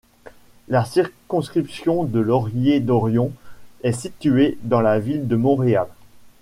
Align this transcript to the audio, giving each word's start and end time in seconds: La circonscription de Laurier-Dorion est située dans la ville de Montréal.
La 0.67 0.83
circonscription 0.83 2.05
de 2.05 2.19
Laurier-Dorion 2.19 3.31
est 3.83 3.91
située 3.91 4.57
dans 4.63 4.81
la 4.81 4.97
ville 4.99 5.27
de 5.27 5.35
Montréal. 5.35 5.85